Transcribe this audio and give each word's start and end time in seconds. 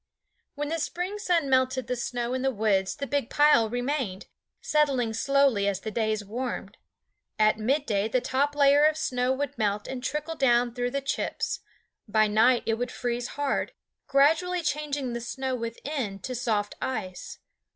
When 0.55 0.69
the 0.69 0.79
spring 0.79 1.19
sun 1.19 1.47
melted 1.47 1.85
the 1.85 1.95
snow 1.95 2.33
in 2.33 2.41
the 2.41 2.49
woods 2.49 2.95
the 2.95 3.05
big 3.05 3.29
pile 3.29 3.69
remained, 3.69 4.25
settling 4.59 5.13
slowly 5.13 5.67
as 5.67 5.81
the 5.81 5.91
days 5.91 6.25
warmed. 6.25 6.77
At 7.37 7.59
midday 7.59 8.07
the 8.07 8.19
top 8.19 8.55
layer 8.55 8.83
of 8.83 8.97
snow 8.97 9.31
would 9.33 9.55
melt 9.59 9.87
and 9.87 10.03
trickle 10.03 10.33
down 10.33 10.73
through 10.73 10.89
the 10.89 11.01
chips; 11.01 11.59
by 12.07 12.25
night 12.25 12.63
it 12.65 12.79
would 12.79 12.91
freeze 12.91 13.27
hard, 13.37 13.73
gradually 14.07 14.63
changing 14.63 15.13
the 15.13 15.21
snow 15.21 15.53
within 15.55 16.17
to 16.21 16.33
soft 16.33 16.73
ice. 16.81 17.37